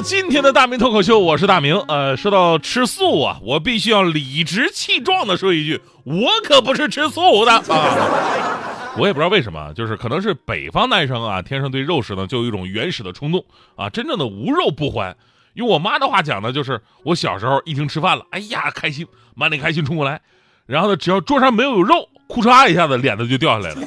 [0.00, 1.76] 今天的大明脱口秀，我是大明。
[1.88, 8.94] 呃，说到吃素啊，我必须要理直气壮的说一句，我可不是吃素的啊。
[8.96, 13.44] 我也不知道为什么，就是可能是北方男生啊，天生对肉食呢就有一种原始的冲动
[13.76, 15.16] 啊，真正的无肉不欢。
[15.54, 20.20] 用我妈的话讲呢，就是我小时候一听吃饭了，哎呀开心，满脸开心冲过来，
[20.66, 23.80] 然后呢，只要桌上没有肉，哭嚓一下子脸子就掉下来了，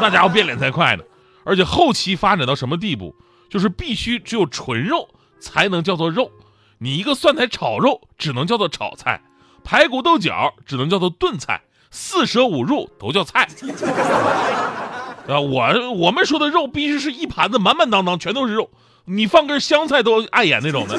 [0.00, 1.02] 那家伙变脸才快呢。
[1.44, 3.14] 而且后期发展到什么地步，
[3.48, 5.08] 就是必须只有纯肉
[5.40, 6.30] 才能叫做肉，
[6.78, 9.20] 你一个蒜苔炒肉只能叫做炒菜，
[9.64, 11.62] 排骨豆角只能叫做炖菜。
[11.90, 13.48] 四舍五入都叫菜，
[15.26, 18.70] 啊，我我们说的肉必须是一盘子满满当当全都是肉，
[19.06, 20.98] 你放根香菜都碍眼那种的。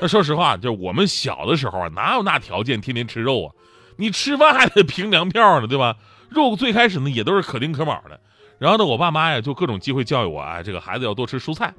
[0.00, 3.52] 那说实话，就我们小的时候啊，哪有那条件天天吃肉啊？
[3.96, 5.96] 你吃饭还得凭粮票呢，对吧？
[6.30, 8.18] 肉最开始呢也都是可丁可卯的，
[8.58, 11.74] 然后呢，我爸妈呀就各种机会教育我，啊，这个孩子要多吃蔬菜，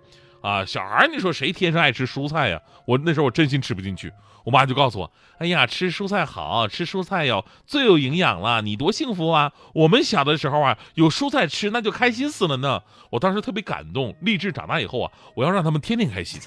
[0.46, 2.62] 啊，小孩你说谁天生爱吃蔬菜呀？
[2.86, 4.14] 我那时候我真心吃不进去。
[4.44, 9.52] 我妈就告诉我：“哎呀，吃蔬菜好吃蔬菜哟，最有营养了，你多幸福啊！
[9.74, 12.80] 我们小的时候啊，有蔬菜吃那就开心死了呢。”
[13.10, 16.40] 我当时特别感动，立志长大以后啊，我要让他们天天开心。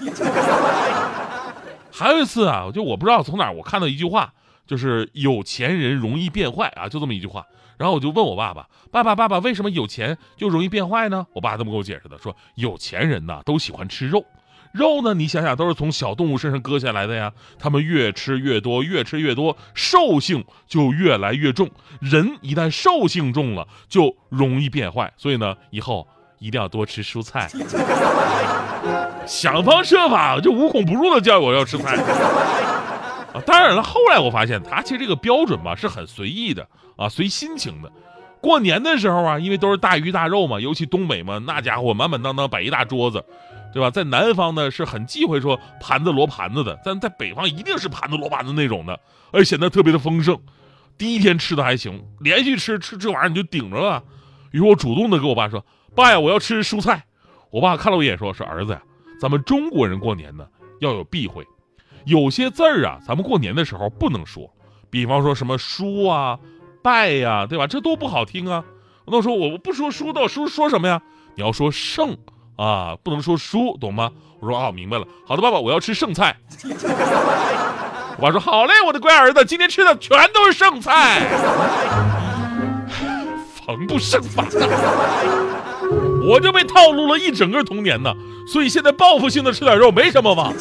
[1.91, 4.33] 还有一次啊，就我不知道从哪我看到一句话，
[4.69, 7.43] 就是有钱人容易变坏啊，就这么一句话。
[7.75, 14.23] 然后我就问我爸爸：“爸爸，爸爸，为什么有钱就容易变坏呢？”我爸这么给我解释的，说有钱人呐都喜欢吃肉。
[14.71, 15.15] 肉呢？
[15.15, 17.33] 你想想，都是从小动物身上割下来的呀。
[17.57, 21.67] 他们越吃越多，越吃越多，兽性就越来越重。
[21.99, 25.11] 人一旦兽性重了，就容易变坏。
[25.17, 27.49] 所以呢，以后一定要多吃蔬菜。
[29.25, 31.97] 想方设法就无孔不入的教育我要吃菜。
[33.45, 36.67] 当然了，后来我发现他其实这个标准吧是很随意的
[36.97, 37.91] 啊，随心情的。
[38.41, 43.23] 过年的时候啊，因为都是大鱼大肉嘛，尤其东北嘛，那家伙满满当当摆一大桌子。
[43.71, 43.91] 对吧？
[43.91, 48.99] 在南方呢是很忌讳说盘子摞盘子的，但在北方一定是盘子摞盘子那种的，
[49.31, 50.35] 而且显得特别的丰盛。
[50.97, 54.03] 第一天吃的还行，连续吃吃这玩意儿你就顶着了。
[54.49, 55.63] 于是我主动的跟我爸说
[55.95, 57.05] ：“爸呀，我要吃蔬菜。”
[57.51, 58.81] 我爸看了我一眼说：“是儿子呀，
[59.21, 60.47] 咱们中国人过年呢
[60.79, 61.45] 要有避讳，
[62.09, 64.49] 有些字儿啊，咱们过年的时候不能说，
[64.89, 66.39] 比方说什么书啊、
[66.81, 67.67] 拜呀，对吧？
[67.67, 68.63] 这多不好听啊。
[69.05, 71.01] 那说我我不说书的，书说什么呀？
[71.35, 72.17] 你要说圣。”
[72.59, 74.11] 啊，不能说输，懂吗？
[74.41, 75.07] 我说啊，我明白了。
[75.25, 76.35] 好的，爸爸，我要吃剩菜。
[78.17, 81.21] 我爸说好嘞，我的乖儿子，今天吃的全都是剩菜，
[83.65, 84.45] 防不胜防！
[86.27, 88.13] 我就被套路了一整个童年呢，
[88.45, 90.51] 所以现在报复性的吃点肉没什么吧？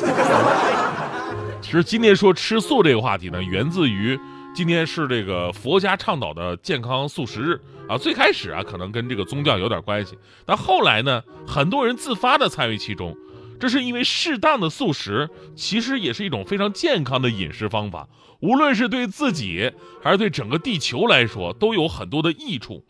[1.69, 4.19] 其实今天说吃素这个话题呢，源自于。
[4.55, 13.15] 今天是这个佛家倡导的健康素食日啊，最开始啊可能跟这个宗教有点关系，但后来呢，很多人自发的参与其中，
[13.61, 18.09] 这是因为适当的素食其实也是一种非常健康的饮食方法，
[18.41, 19.71] 无论是对自己
[20.03, 22.83] 还是对整个地球来说都有很多的益处。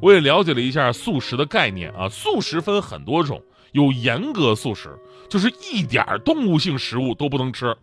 [0.00, 4.96] 我也了解了一下素食的概念啊，素食分很多种，有严格素食，
[5.28, 7.76] 就是一点动物性食物都不能吃。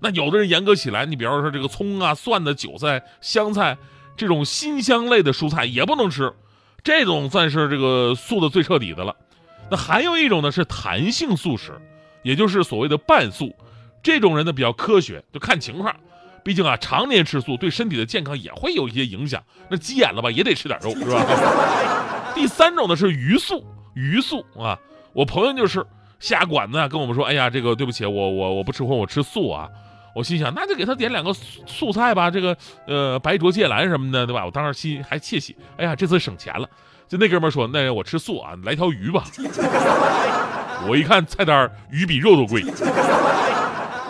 [0.00, 3.76] 那有的人严格起来，你比方说这个葱啊、蒜的、韭菜、香菜
[4.16, 6.32] 这种辛香类的蔬菜也不能吃，
[6.84, 9.16] 这种算是这个素的最彻底的了。
[9.70, 11.72] 那还有一种呢是弹性素食，
[12.22, 13.54] 也就是所谓的半素，
[14.02, 15.94] 这种人呢比较科学，就看情况。
[16.44, 19.42] 毕竟啊，常年吃素对身体的健康也会有一些影响。
[19.68, 22.32] 那急眼了吧，也得吃点肉， 是吧？
[22.34, 24.78] 第三种呢是鱼素，鱼素啊，
[25.12, 25.84] 我朋友就是
[26.20, 29.68] 下馆子跟我们说，哎呀，这个对不起，我我我不吃荤，我吃素啊。
[30.16, 32.56] 我心想，那就给他点两个素菜吧，这个
[32.86, 34.46] 呃白灼芥兰什么的，对吧？
[34.46, 36.66] 我当时心还窃喜，哎呀，这次省钱了。
[37.06, 39.24] 就那哥们说，那我吃素啊，来条鱼吧。
[40.88, 42.62] 我一看菜单，鱼比肉都贵。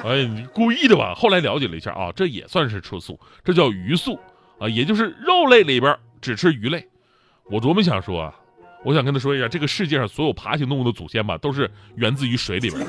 [0.05, 1.13] 哎，你故意的吧？
[1.13, 4.17] 后来了解了一下啊，这也算是吃素，这叫鱼素
[4.61, 6.87] 啊，也就是肉类里边只吃鱼类。
[7.51, 8.33] 我多么想说啊，
[8.85, 12.87] 我想跟他说一下，这个世界上所有爬行动物的祖先吧，都是源自于水里边。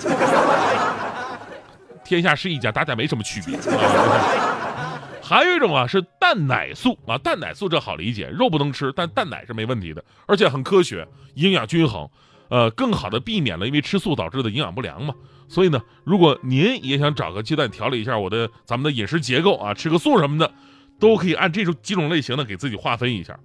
[2.07, 3.59] 天下是一家，大家没什么区别。
[5.21, 12.09] 还有一种啊是蛋奶素啊，蛋奶素这好理解，肉不能吃，但蛋奶是没问题的，而且很科学，营养均衡，
[12.48, 15.13] 呃，更好的避免了因为吃素导致的营养不良嘛。
[15.50, 20.50] 所以呢，如果您也想找个鸡蛋调理一下我的咱们的饮食结构啊，吃个素什么的，
[20.98, 23.38] 都可以按这种几种类型的给自己划分一下。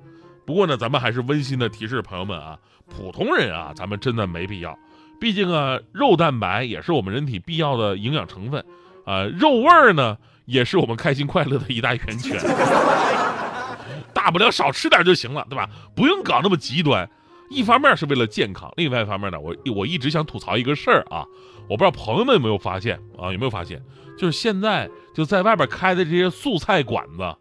[0.46, 2.56] 不过呢，咱们还是温馨的提示朋友们啊，
[2.88, 4.78] 普通人啊，咱们真的没必要。
[5.22, 8.64] 毕竟啊，肉蛋白也是我们人体必要的营养成分，
[9.06, 12.36] 啊，肉味儿呢也是我们开心快乐的一大源泉。
[14.12, 15.70] 大不了少吃点就行了，对吧？
[15.94, 17.08] 不用搞那么极端。
[17.50, 21.24] 一方面是为了健康，另外一方面呢，我我一直想吐槽一个事儿啊，
[21.68, 23.30] 我不知道朋友们有没有发现啊？
[23.30, 23.80] 有没有发现？
[24.18, 27.32] 就是现在就在外边开的这些素菜馆子，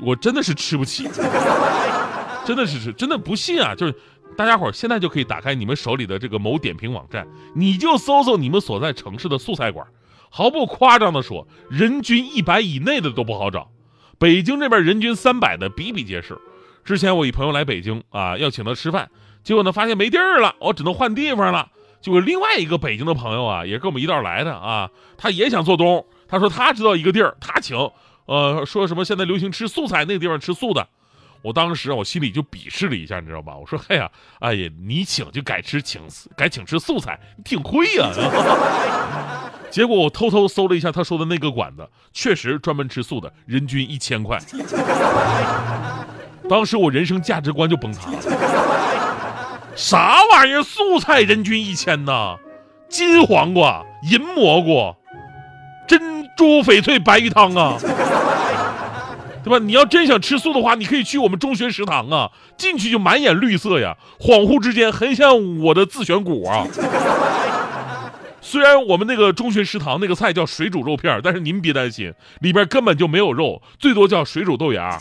[0.00, 1.08] 我真的是吃不起，
[2.44, 3.72] 真的是吃，真的不信啊！
[3.72, 3.94] 就是
[4.36, 9.86] 大家伙现在就可以打开你们手里的这个某点评网站，你就搜搜你们所在城市的素菜馆，
[10.30, 13.70] 毫不夸张的说，人均一百以内的都不好找，
[14.18, 16.38] 北京这边人均三百的比比皆是。
[16.84, 19.10] 之前我一朋友来北京啊，要请他吃饭，
[19.44, 21.70] 结果呢发现没地儿了，我只能换地方了。
[22.00, 27.76] 结果另外一个北京的朋友啊，也跟我们一道来的啊，他也想做东，他说他知道一个地儿，他请，
[28.26, 30.88] 呃，说什么现在流行吃素菜，那个地方吃素的。
[31.42, 33.56] 我当时我心里就鄙视了一下，你知道吧？
[33.56, 36.00] 我说嘿呀，哎呀，你请就改吃请
[36.36, 38.10] 改请吃素菜，你挺亏呀。
[39.70, 44.38] 结果我偷偷搜了一下他说的那个馆子，确实专门吃素的，人均一千块。
[46.48, 48.18] 当时我人生价值观就崩塌了，
[49.74, 50.62] 啥玩意儿？
[50.62, 52.36] 素菜人均一千呐？
[52.88, 54.94] 金黄瓜、银蘑菇、
[55.88, 57.78] 珍珠翡翠白玉汤啊，
[59.44, 59.58] 对吧？
[59.58, 66.66] 你要真想吃素的话，你可以去我们中学食堂啊，进去就满眼绿色呀，恍惚之间很像我的自选股啊。
[68.40, 74.98] 虽然我们那个中学食堂那个菜叫水煮肉片，但是您别担心，里边根本就没有肉，最多叫水煮豆芽。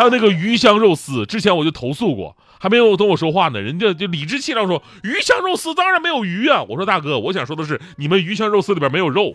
[0.00, 6.64] 还有那个鱼香肉丝，之前我就投诉过，还没有等我说话呢，人家就理直气壮说鱼香肉丝当然没有鱼啊。
[6.70, 9.34] 我说大哥，我想说的是你们鱼香肉丝里边没有肉，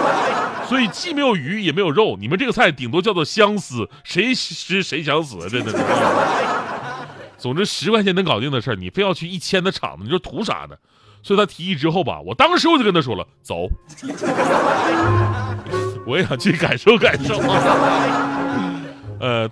[0.66, 5.46] 所以既没有鱼也没有肉，你们这个菜顶多叫做香丝，谁吃谁想死！
[5.50, 5.78] 真的。
[7.36, 10.76] 总之十块钱能搞定的事儿，你非要去一千的厂子，你说图啥呢？
[11.22, 13.68] 所以他提议之后吧，我当时我就跟他说了，走，
[16.06, 17.38] 我也想去感受感受。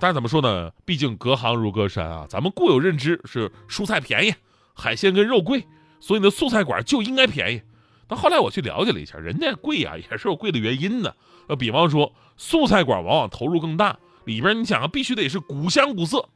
[0.01, 0.73] 但是怎么说呢？
[0.87, 2.27] 毕竟隔行如隔山啊。
[2.29, 4.35] 咱们固有认知是蔬菜便宜，
[4.75, 5.67] 海鲜跟肉贵，
[6.01, 7.61] 所以呢素菜馆就应该便宜。
[8.09, 11.15] 但后来我去了解了一下，人家贵啊也是有贵的原因的。
[11.49, 16.29] 呃，比方说素菜馆往往投入更大，里边你想啊，必须得是古香古色，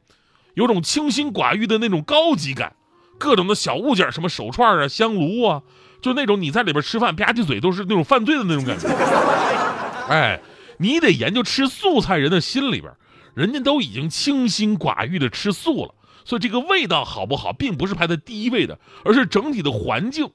[0.53, 2.75] 有种清心寡欲的那种高级感，
[3.17, 5.63] 各种的小物件，什么手串啊、香炉啊，
[6.01, 8.87] 就那种你在里边吃饭吧唧嘴都是那种犯罪的那种感觉。
[10.07, 10.39] 哎，
[10.77, 12.93] 你得研究吃素菜人的心里边。
[13.35, 15.93] 人家都已经清心寡欲的吃素了，
[16.23, 20.31] 所以这个味道好不好，并不是排在第一位的，而是整体的环境，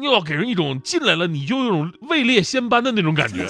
[0.00, 3.44] 你要给人一种进来了你就有种位列仙班的那种感觉，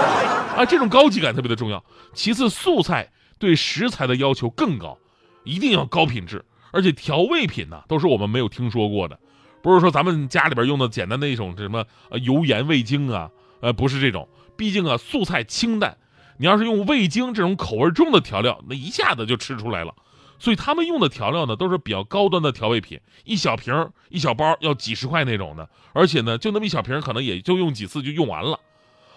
[0.56, 1.84] 啊，这种高级感特别的重要。
[2.14, 4.96] 其次，素菜对食材的要求更高，
[5.44, 9.20] 一定要高品质，而且调味品呢都是我们没有听说过的，
[9.62, 13.28] 不是说咱们家里边用的简单的一种什么呃油盐味精啊，
[13.60, 14.26] 呃不是这种，
[14.56, 15.98] 毕竟啊素菜清淡。
[16.38, 19.94] 你要是用味精这种口味重的调料，那一下子就吃出来了。
[20.38, 28.58] 所以他们用的调料呢，都是比较高端的调味品，一小瓶一小包要几十块那种的，而且呢，就那么一小瓶，可能也就用几次就用完了。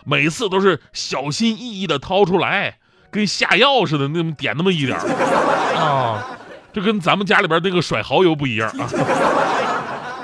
[0.03, 2.77] 每次都是小心翼翼的掏出来，
[3.09, 6.23] 跟下药似的，那么点那么一点啊，
[6.71, 8.87] 这跟咱们家里边那个甩蚝油不一样啊。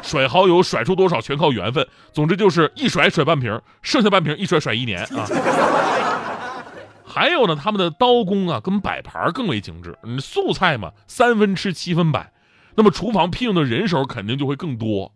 [0.03, 5.27] 甩蚝油甩出多少全靠缘分，总之就是一甩甩半瓶，剩下半瓶一甩甩一年啊。
[7.13, 9.97] 还有呢，他们的刀工啊，跟摆盘更为精致。
[10.03, 12.31] 嗯，素菜嘛，三分吃七分摆，
[12.75, 15.11] 那么厨房聘用的人手肯定就会更多。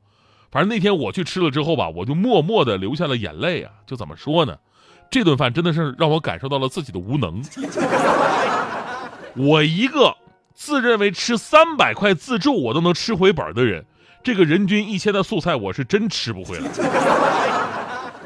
[0.52, 3.72] 反正那天我去吃了之后吧，我就默默的流下了眼泪啊。
[3.86, 4.58] 就怎么说呢？
[5.10, 7.42] 这顿饭真的是让我感受到了自己的无能。
[9.38, 10.18] 我一个
[10.54, 13.86] 自认为吃三百块自助我都能吃回本的人，
[14.22, 16.70] 这个人均一千的素菜我是真吃不回来。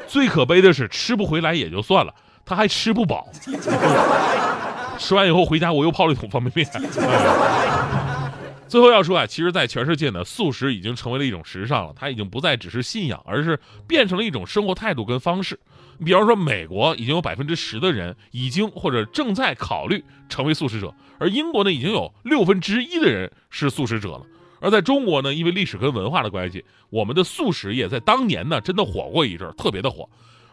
[0.08, 2.12] 最可悲的是吃不回来也就算了。
[2.50, 3.28] 他还吃不饱，
[4.98, 6.68] 吃完以后回家我又泡了一桶方便面。
[8.66, 15.56] 最后要说啊，其实，在全世界呢，素食已经成为了一种时尚了，它已经不再只是信仰，而是变成了一种生活态度跟方式。
[15.98, 24.22] 你比方说，美国已经有百分之十的人已经或者正在考虑成为素食者，而英国呢，已经有六分之一的人是素食者了。
[24.60, 30.08] 而在中国呢，因为历史跟文化的关系，我们的素食业在当年呢，真的火过一阵，特别的火。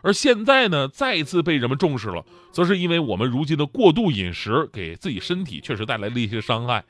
[0.08, 2.24] 而现在呢，再一次被人们重视了，
[2.54, 6.86] 则是因为我们如今的过度饮食给自己身体确实带来了一些伤害。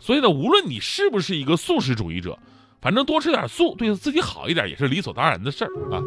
[0.00, 2.36] 所以呢，无论你是不是一个素食主义者，
[2.82, 6.02] 反正多吃点素，对自己好一点也是理所当然的事儿啊。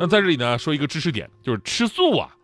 [0.00, 2.34] 那在这里呢，说一个知识点，就是吃素啊，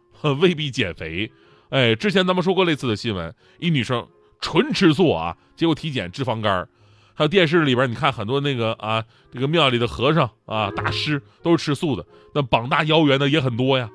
[0.40, 1.28] 未必减肥。
[1.70, 4.06] 哎，之前咱们说过类似的新闻，一女生
[4.40, 6.68] 纯吃素啊，结果体检脂肪肝儿。
[7.16, 12.04] 还有电视里边，你看很多那个啊，这个庙里的和尚啊、大师都是吃素的，
[12.34, 13.88] 那膀大腰圆的也很多呀。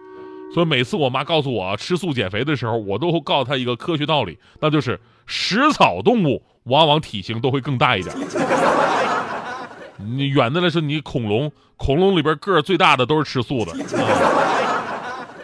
[0.54, 8.14] 所以每次我妈告诉我吃素减肥的时候，我都会告诉她一个科学道理，那就是食草动物往往体型都会更大一点。
[9.98, 13.72] 你远的来说，你恐龙，恐龙里边个儿最大的都是吃素的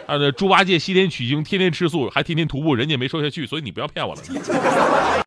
[0.06, 0.16] 啊。
[0.18, 4.20] 那猪八戒西天取经，天天吃素，还天天徒步，人家没瘦下去，所以你不要骗我了。